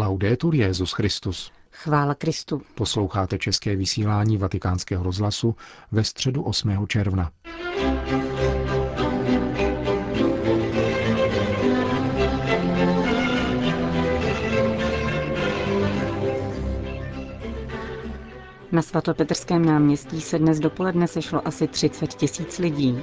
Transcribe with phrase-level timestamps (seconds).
[0.00, 1.52] Laudetur Jezus Christus.
[1.72, 2.62] Chvála Kristu.
[2.74, 5.54] Posloucháte české vysílání Vatikánského rozhlasu
[5.92, 6.86] ve středu 8.
[6.86, 7.30] června.
[18.72, 22.98] Na svatopetrském náměstí se dnes dopoledne sešlo asi 30 tisíc lidí.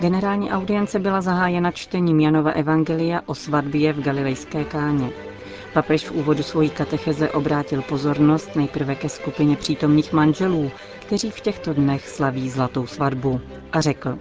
[0.00, 5.31] Generální audience byla zahájena čtením Janova Evangelia o svatbě v galilejské káně.
[5.72, 11.74] Papež v úvodu svojí katecheze obrátil pozornost nejprve ke skupině přítomných manželů, kteří v těchto
[11.74, 13.40] dnech slaví zlatou svatbu.
[13.72, 14.18] A řekl,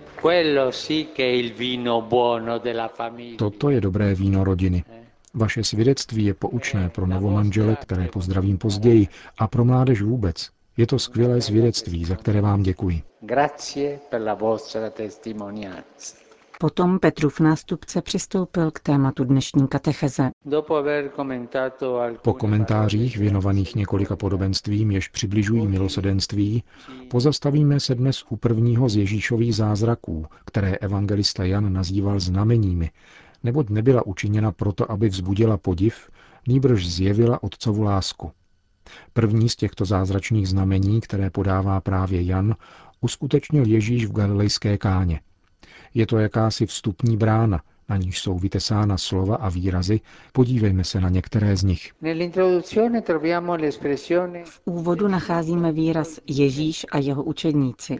[3.37, 4.83] Toto je dobré víno rodiny.
[5.33, 10.49] Vaše svědectví je poučné pro novomanžele, které pozdravím později, a pro mládež vůbec.
[10.77, 13.01] Je to skvělé svědectví, za které vám děkuji.
[16.61, 20.29] Potom Petrův nástupce přistoupil k tématu dnešní katecheze.
[22.21, 26.63] Po komentářích věnovaných několika podobenstvím, jež přibližují milosedenství,
[27.09, 32.91] pozastavíme se dnes u prvního z Ježíšových zázraků, které evangelista Jan nazýval znameními,
[33.43, 36.09] neboť nebyla učiněna proto, aby vzbudila podiv,
[36.47, 38.31] nýbrž zjevila otcovu lásku.
[39.13, 42.55] První z těchto zázračných znamení, které podává právě Jan,
[43.01, 45.19] uskutečnil Ježíš v galilejské káně.
[45.93, 49.99] Je to jakási vstupní brána, na níž jsou vytesána slova a výrazy,
[50.31, 51.91] podívejme se na některé z nich.
[54.43, 57.97] V úvodu nacházíme výraz Ježíš a jeho učedníci.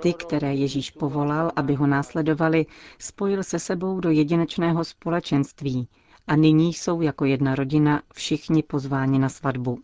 [0.00, 2.66] Ty, které Ježíš povolal, aby ho následovali,
[2.98, 5.88] spojil se sebou do jedinečného společenství
[6.26, 9.78] a nyní jsou jako jedna rodina všichni pozváni na svatbu.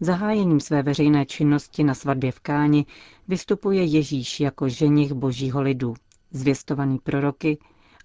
[0.00, 2.86] Zahájením své veřejné činnosti na svatbě v Káni
[3.28, 5.94] vystupuje Ježíš jako ženich božího lidu,
[6.32, 7.58] zvěstovaný proroky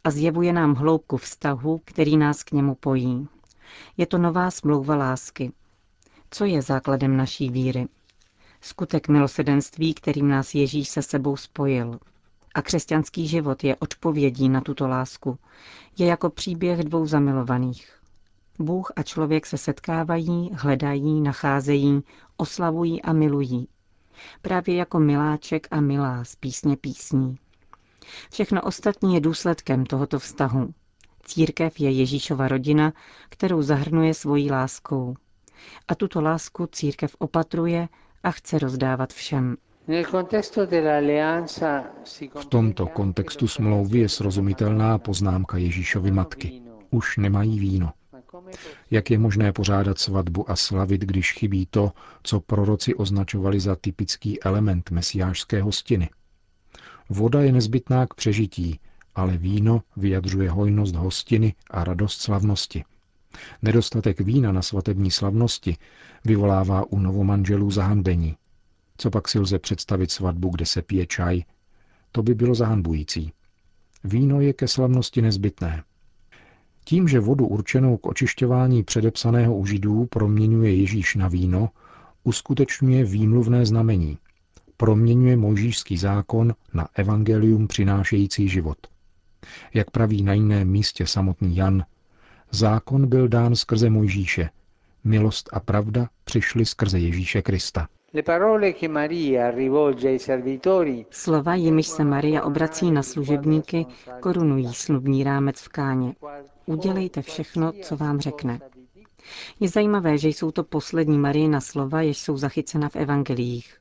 [0.04, 3.28] a zjevuje nám hloubku vztahu, který nás k němu pojí.
[3.98, 5.52] Je to nová smlouva lásky.
[6.32, 7.88] Co je základem naší víry?
[8.62, 12.00] Skutek milosedenství, kterým nás Ježíš se sebou spojil.
[12.56, 15.38] A křesťanský život je odpovědí na tuto lásku.
[15.98, 17.94] Je jako příběh dvou zamilovaných.
[18.60, 22.04] Bůh a člověk se setkávají, hledají, nacházejí,
[22.38, 23.68] oslavují a milují.
[24.42, 27.38] Právě jako miláček a milá z písně písní.
[28.32, 30.74] Všechno ostatní je důsledkem tohoto vztahu.
[31.24, 32.94] Církev je Ježíšova rodina,
[33.30, 35.16] kterou zahrnuje svojí láskou.
[35.88, 37.88] A tuto lásku církev opatruje
[38.24, 39.58] a chce rozdávat všem.
[42.40, 46.62] V tomto kontextu smlouvy je srozumitelná poznámka Ježíšovy matky.
[46.90, 47.94] Už nemají víno.
[48.92, 51.92] Jak je možné pořádat svatbu a slavit, když chybí to,
[52.24, 56.10] co proroci označovali za typický element mesiářské hostiny?
[57.10, 58.80] Voda je nezbytná k přežití,
[59.16, 62.84] ale víno vyjadřuje hojnost hostiny a radost slavnosti.
[63.62, 65.78] Nedostatek vína na svatební slavnosti
[66.26, 68.36] vyvolává u novomanželů zahanbení.
[68.98, 71.44] Co pak si lze představit svatbu, kde se pije čaj?
[72.12, 73.32] To by bylo zahanbující.
[74.04, 75.84] Víno je ke slavnosti nezbytné.
[76.84, 81.70] Tím, že vodu určenou k očišťování předepsaného u židů proměňuje Ježíš na víno,
[82.24, 84.18] uskutečňuje výmluvné znamení.
[84.78, 88.78] Proměňuje mojžíšský zákon na evangelium přinášející život.
[89.74, 91.84] Jak praví na jiném místě samotný Jan,
[92.52, 94.50] zákon byl dán skrze Mojžíše,
[95.04, 97.88] milost a pravda přišly skrze Ježíše Krista.
[101.10, 103.86] Slova, jimiž se Maria obrací na služebníky,
[104.20, 106.16] korunují snubní rámec v káně.
[106.66, 108.60] Udělejte všechno, co vám řekne.
[109.60, 113.78] Je zajímavé, že jsou to poslední Marijina slova, jež jsou zachycena v evangelích.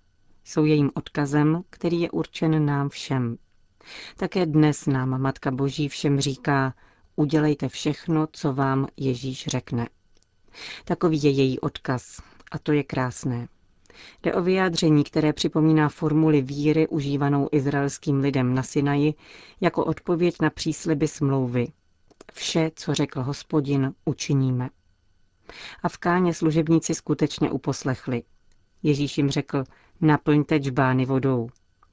[0.48, 3.36] Jsou jejím odkazem, který je určen nám všem.
[4.16, 6.74] Také dnes nám Matka Boží všem říká,
[7.16, 9.88] udělejte všechno, co vám Ježíš řekne.
[10.84, 12.20] Takový je její odkaz
[12.52, 13.48] a to je krásné.
[14.22, 19.14] Jde o vyjádření, které připomíná formuli víry užívanou izraelským lidem na Sinaji
[19.60, 21.68] jako odpověď na přísliby smlouvy.
[22.32, 24.70] Vše, co řekl hospodin, učiníme.
[25.82, 28.22] A v káně služebníci skutečně uposlechli.
[28.82, 29.64] Ježíš jim řekl,
[30.00, 31.48] naplňte džbány vodou.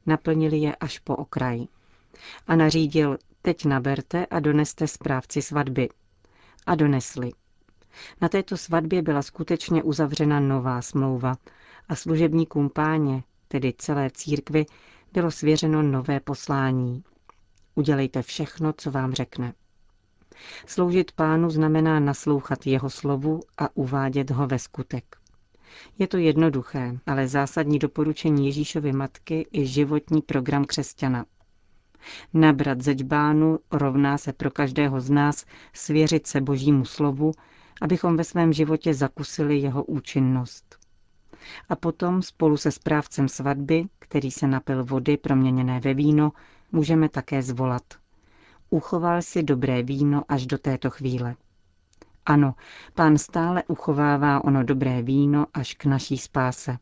[0.06, 1.66] Naplnili je až po okraj.
[2.48, 5.90] A nařídil, teď naberte a doneste správci svatby.
[6.66, 7.32] A donesli.
[8.22, 11.36] Na této svatbě byla skutečně uzavřena nová smlouva
[11.90, 14.66] a služebníkům páně, tedy celé církvy,
[15.14, 17.04] bylo svěřeno nové poslání.
[17.76, 19.54] Udělejte všechno, co vám řekne.
[20.66, 25.18] Sloužit pánu znamená naslouchat jeho slovu a uvádět ho ve skutek.
[26.00, 31.26] Je to jednoduché, ale zásadní doporučení Ježíšovy matky je životní program křesťana.
[32.34, 37.32] Nabrat ze džbánu rovná se pro každého z nás svěřit se božímu slovu
[37.84, 40.78] abychom ve svém životě zakusili jeho účinnost.
[41.70, 46.32] A potom spolu se správcem svatby, který se napil vody proměněné ve víno,
[46.72, 47.84] můžeme také zvolat.
[48.70, 51.36] Uchoval si dobré víno až do této chvíle.
[52.26, 52.54] Ano,
[52.94, 56.78] pán stále uchovává ono dobré víno až k naší spáse,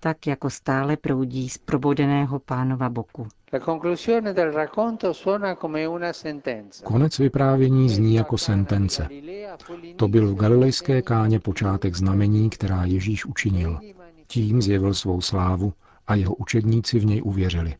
[0.00, 3.28] tak jako stále proudí z probodeného pánova boku.
[6.84, 9.08] Konec vyprávění zní jako sentence.
[9.96, 13.80] To byl v galilejské káně počátek znamení, která Ježíš učinil.
[14.26, 15.72] Tím zjevil svou slávu
[16.06, 17.74] a jeho učedníci v něj uvěřili.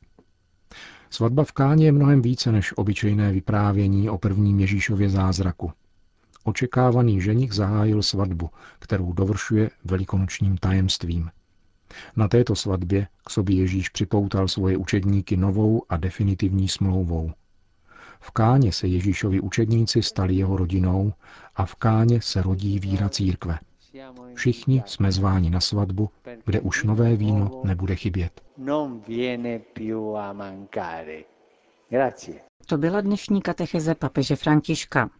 [1.10, 5.72] Svatba v Káně je mnohem více než obyčejné vyprávění o prvním Ježíšově zázraku.
[6.46, 11.30] Očekávaný ženich zahájil svatbu, kterou dovršuje velikonočním tajemstvím.
[12.16, 17.32] Na této svatbě k sobě Ježíš připoutal svoje učedníky novou a definitivní smlouvou.
[18.20, 21.12] V Káně se Ježíšovi učedníci stali jeho rodinou
[21.56, 23.58] a v Káně se rodí víra církve.
[24.34, 26.10] Všichni jsme zváni na svatbu,
[26.44, 28.40] kde už nové víno nebude chybět.
[32.68, 35.10] To byla dnešní katecheze papeže Františka.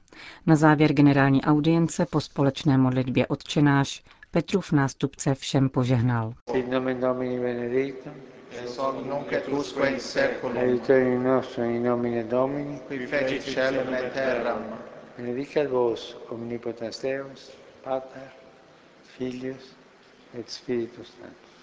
[0.46, 6.32] Na závěr generální audience po společné modlitbě odčenáš Petrův nástupce všem požehnal.
[6.52, 8.12] Sit nomen Domini benedictum,
[8.64, 13.94] es hoc nunc et usque in seculum, aiuterium nostrum in nomine Domini, qui fecit celum
[13.94, 14.62] et terram,
[15.18, 17.50] benedicat vos omnipotens Deus,
[17.84, 18.30] Pater,
[19.02, 19.76] Filius
[20.38, 21.56] et Spiritus Sanctus.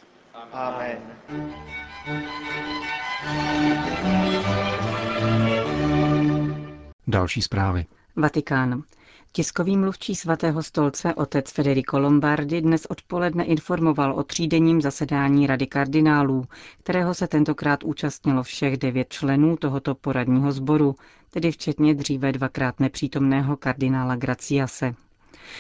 [0.54, 1.02] Amen.
[7.08, 7.86] Další zprávy.
[8.16, 8.84] Vatikán.
[9.32, 16.46] Tiskový mluvčí svatého stolce otec Federico Lombardi dnes odpoledne informoval o třídenním zasedání Rady kardinálů,
[16.80, 20.96] kterého se tentokrát účastnilo všech devět členů tohoto poradního sboru,
[21.30, 24.96] tedy včetně dříve dvakrát nepřítomného kardinála Graciase.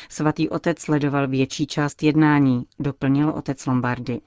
[0.10, 4.22] Svatý otec sledoval větší část jednání, doplnil otec Lombardi.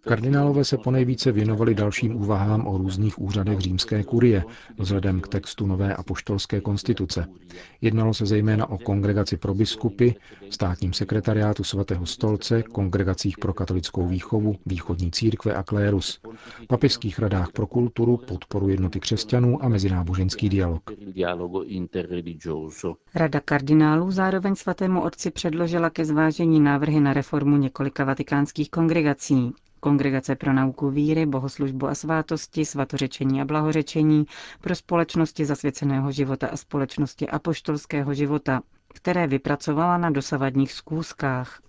[0.00, 4.44] Kardinálové se ponejvíce věnovali dalším úvahám o různých úřadech římské kurie,
[4.78, 7.26] vzhledem k textu nové apoštolské konstituce.
[7.80, 10.10] Jednalo se zejména o kongregaci pro biskupy,
[10.50, 16.20] státním sekretariátu svatého stolce, kongregacích pro katolickou výchovu, východní církve a klérus,
[16.68, 20.82] papežských radách pro kulturu, podporu jednoty křesťanů a mezináboženský dialog.
[23.14, 29.52] Rada kardinálů zároveň svatému otci předložila ke zvážení návrhy na reformu několika vatikánských křesťanských kongregací.
[29.80, 34.26] Kongregace pro nauku víry, bohoslužbu a svátosti, svatořečení a blahořečení,
[34.60, 38.60] pro společnosti zasvěceného života a společnosti apoštolského života,
[38.94, 41.60] které vypracovala na dosavadních zkouškách.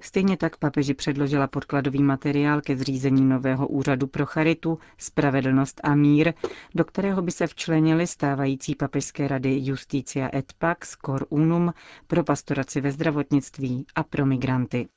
[0.00, 6.32] Stejně tak papeži předložila podkladový materiál ke zřízení nového úřadu pro charitu, spravedlnost a mír,
[6.74, 11.72] do kterého by se včlenili stávající papežské rady Justicia et Pax, Cor Unum,
[12.06, 14.88] pro pastoraci ve zdravotnictví a pro migranty.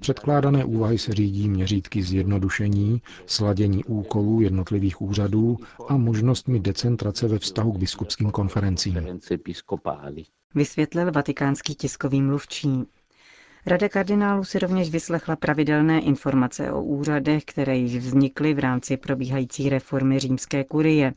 [0.00, 5.56] Předkládané úvahy se řídí měřítky zjednodušení, sladění úkolů jednotlivých úřadů
[5.88, 9.20] a možnostmi decentrace ve vztahu k biskupským konferencím
[10.54, 12.84] vysvětlil vatikánský tiskový mluvčí.
[13.66, 19.68] Rada kardinálů si rovněž vyslechla pravidelné informace o úřadech, které již vznikly v rámci probíhající
[19.68, 21.14] reformy římské kurie.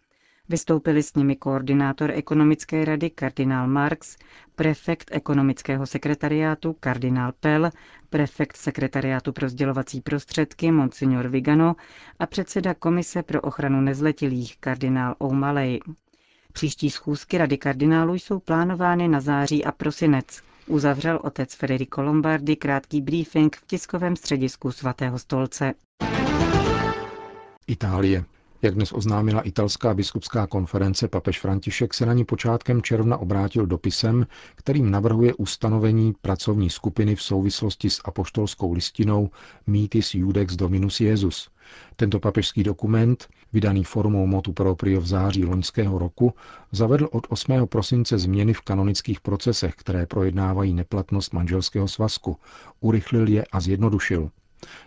[0.49, 4.15] Vystoupili s nimi koordinátor ekonomické rady kardinál Marx,
[4.55, 7.69] prefekt ekonomického sekretariátu kardinál Pell,
[8.09, 11.75] prefekt sekretariátu pro sdělovací prostředky monsignor Vigano
[12.19, 15.79] a předseda komise pro ochranu nezletilých kardinál O'Malley.
[16.55, 20.25] Příští schůzky Rady kardinálů jsou plánovány na září a prosinec.
[20.67, 25.73] Uzavřel otec Federico Lombardi krátký briefing v tiskovém středisku svatého stolce.
[27.67, 28.25] Itálie.
[28.65, 34.27] Jak dnes oznámila italská biskupská konference, papež František se na ní počátkem června obrátil dopisem,
[34.55, 39.29] kterým navrhuje ustanovení pracovní skupiny v souvislosti s apoštolskou listinou
[39.67, 41.49] Mitis Judex Dominus Jesus.
[41.95, 46.33] Tento papežský dokument, vydaný formou motu proprio v září loňského roku,
[46.71, 47.67] zavedl od 8.
[47.67, 52.37] prosince změny v kanonických procesech, které projednávají neplatnost manželského svazku,
[52.79, 54.29] urychlil je a zjednodušil.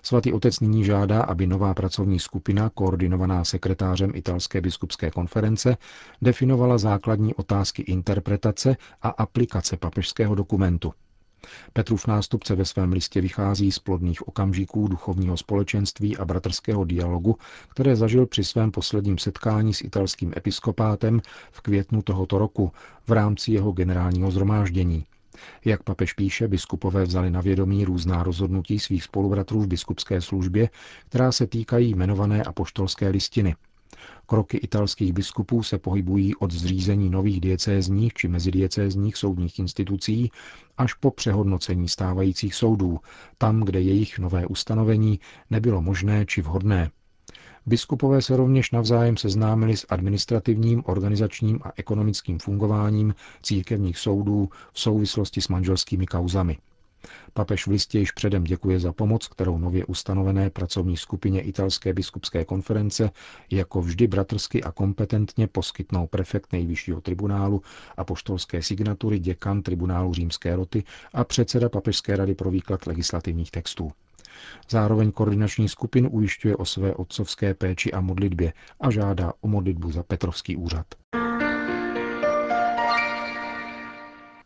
[0.03, 5.77] Svatý otec nyní žádá, aby nová pracovní skupina, koordinovaná sekretářem italské biskupské konference,
[6.23, 10.93] definovala základní otázky interpretace a aplikace papežského dokumentu.
[11.73, 17.37] Petrův nástupce ve svém listě vychází z plodných okamžiků duchovního společenství a bratrského dialogu,
[17.69, 21.21] které zažil při svém posledním setkání s italským episkopátem
[21.51, 22.73] v květnu tohoto roku
[23.07, 25.05] v rámci jeho generálního zhromáždění.
[25.65, 30.69] Jak papež píše, biskupové vzali na vědomí různá rozhodnutí svých spolubratrů v biskupské službě,
[31.09, 33.55] která se týkají jmenované apoštolské listiny.
[34.27, 40.31] Kroky italských biskupů se pohybují od zřízení nových diecézních či mezidiecézních soudních institucí
[40.79, 42.99] až po přehodnocení stávajících soudů,
[43.39, 46.91] tam, kde jejich nové ustanovení nebylo možné či vhodné.
[47.67, 55.41] Biskupové se rovněž navzájem seznámili s administrativním, organizačním a ekonomickým fungováním církevních soudů v souvislosti
[55.41, 56.59] s manželskými kauzami.
[57.33, 62.45] Papež v listě již předem děkuje za pomoc, kterou nově ustanovené pracovní skupině Italské biskupské
[62.45, 63.11] konference
[63.51, 67.63] jako vždy bratrsky a kompetentně poskytnou prefekt nejvyššího tribunálu
[67.97, 73.93] a poštolské signatury děkan tribunálu římské roty a předseda Papežské rady pro výklad legislativních textů.
[74.71, 80.03] Zároveň koordinační skupin ujišťuje o své otcovské péči a modlitbě a žádá o modlitbu za
[80.03, 80.87] Petrovský úřad.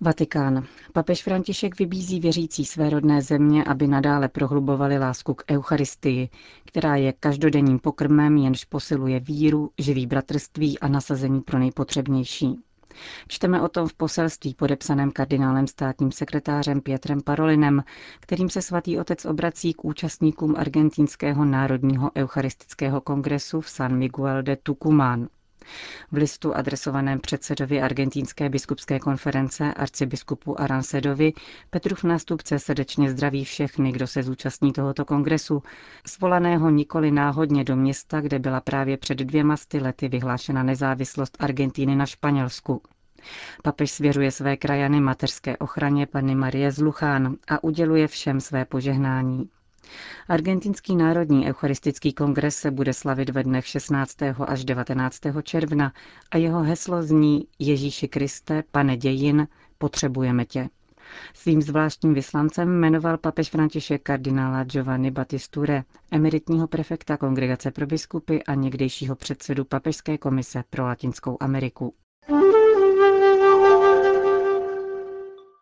[0.05, 0.67] Vatikán.
[0.93, 6.29] Papež František vybízí věřící své rodné země, aby nadále prohlubovali lásku k Eucharistii,
[6.65, 12.59] která je každodenním pokrmem, jenž posiluje víru, živý bratrství a nasazení pro nejpotřebnější.
[13.29, 17.85] Čteme o tom v poselství podepsaném kardinálem státním sekretářem Pietrem Parolinem,
[18.21, 24.57] kterým se svatý otec obrací k účastníkům argentinského národního eucharistického kongresu v San Miguel de
[24.57, 25.29] Tucumán.
[26.13, 31.33] V listu adresovaném předsedovi argentínské biskupské konference arcibiskupu Arancedovi
[31.71, 35.63] Petrův nástupce srdečně zdraví všechny, kdo se zúčastní tohoto kongresu,
[36.07, 41.97] svolaného nikoli náhodně do města, kde byla právě před dvěma sty lety vyhlášena nezávislost Argentíny
[41.97, 42.83] na Španělsku.
[43.63, 49.51] Papež svěřuje své krajany mateřské ochraně Panny Marie Zluchán a uděluje všem své požehnání.
[50.29, 54.17] Argentinský národní eucharistický kongres se bude slavit ve dnech 16.
[54.47, 55.21] až 19.
[55.43, 55.93] června
[56.31, 59.49] a jeho heslo zní Ježíši Kriste, pane dějin,
[59.79, 60.69] potřebujeme tě.
[61.35, 68.55] Svým zvláštním vyslancem jmenoval papež František kardinála Giovanni Battisture, emeritního prefekta Kongregace pro biskupy a
[68.55, 71.95] někdejšího předsedu Papežské komise pro Latinskou Ameriku.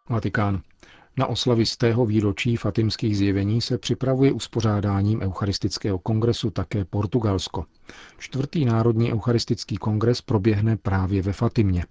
[0.09, 0.63] Vatikán.
[1.17, 7.65] Na oslavy z tého výročí fatimských zjevení se připravuje uspořádáním Eucharistického kongresu také Portugalsko.
[8.19, 11.85] Čtvrtý národní eucharistický kongres proběhne právě ve Fatimě.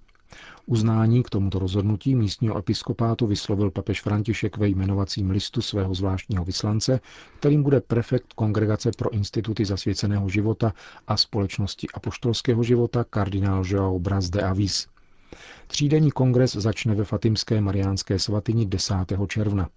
[0.65, 6.99] Uznání k tomuto rozhodnutí místního episkopátu vyslovil papež František ve jmenovacím listu svého zvláštního vyslance,
[7.39, 10.73] kterým bude prefekt Kongregace pro instituty zasvěceného života
[11.07, 14.87] a společnosti apoštolského života kardinál Joao Braz de Avis.
[15.67, 18.95] Třídenní kongres začne ve Fatimské mariánské svatyni 10.
[19.27, 19.69] června.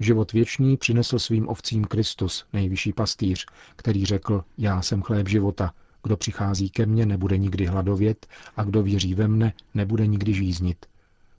[0.00, 3.46] Život věčný přinesl svým ovcím Kristus, nejvyšší pastýř,
[3.76, 8.82] který řekl, já jsem chléb života, kdo přichází ke mně, nebude nikdy hladovět a kdo
[8.82, 10.86] věří ve mne, nebude nikdy žíznit,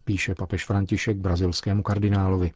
[0.03, 2.51] píše papež František brazilskému kardinálovi.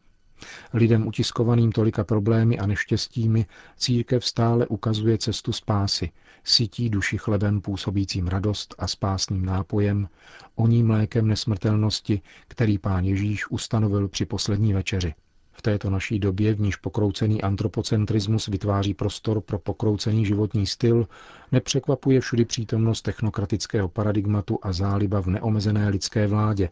[0.74, 6.10] Lidem utiskovaným tolika problémy a neštěstími církev stále ukazuje cestu spásy,
[6.44, 10.08] sytí duši chlebem působícím radost a spásným nápojem,
[10.54, 15.14] oním mlékem nesmrtelnosti, který pán Ježíš ustanovil při poslední večeři.
[15.52, 21.08] V této naší době, v níž pokroucený antropocentrismus vytváří prostor pro pokroucený životní styl,
[21.52, 26.68] nepřekvapuje všudy přítomnost technokratického paradigmatu a záliba v neomezené lidské vládě,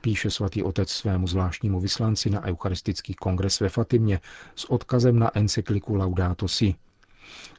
[0.00, 4.20] píše svatý otec svému zvláštnímu vyslanci na Eucharistický kongres ve Fatimě
[4.56, 6.74] s odkazem na encykliku Laudato Si.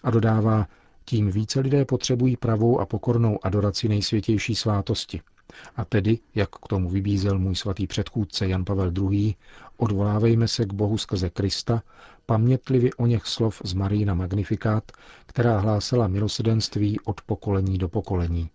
[0.04, 0.68] A dodává,
[1.06, 5.22] tím více lidé potřebují pravou a pokornou adoraci nejsvětější svátosti.
[5.76, 9.36] A tedy, jak k tomu vybízel můj svatý předchůdce Jan Pavel II.,
[9.78, 11.84] odvolávejme se k Bohu skrze Krista,
[12.26, 14.92] pamětlivi o něch slov z Marína Magnifikát,
[15.26, 18.50] která hlásala milosedenství od pokolení do pokolení.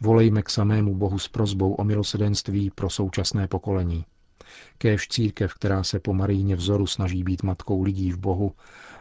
[0.00, 4.04] Volejme k samému Bohu s prozbou o milosedenství pro současné pokolení.
[4.78, 8.52] Kéž církev, která se po Maríně vzoru snaží být matkou lidí v Bohu,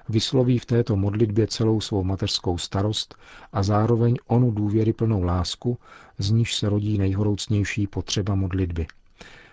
[0.09, 3.15] vysloví v této modlitbě celou svou mateřskou starost
[3.53, 5.77] a zároveň onu důvěryplnou lásku,
[6.17, 8.87] z níž se rodí nejhoroucnější potřeba modlitby–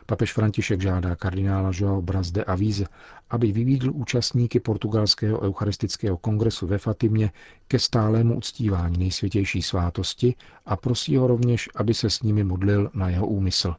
[0.06, 2.82] Papež František žádá kardinála Joao Braz de Aviz,
[3.30, 7.30] aby vybídl účastníky portugalského eucharistického kongresu ve Fatimě
[7.68, 10.34] ke stálému uctívání nejsvětější svátosti
[10.66, 13.74] a prosí ho rovněž, aby se s nimi modlil na jeho úmysl.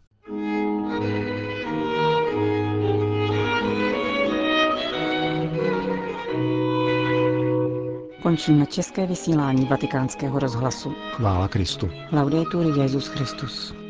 [8.24, 10.94] Končíme české vysílání vatikánského rozhlasu.
[11.12, 11.90] Chvála Kristu.
[12.12, 13.87] Laudetur Jezus Christus.